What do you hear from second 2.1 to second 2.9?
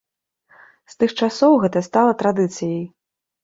традыцыяй.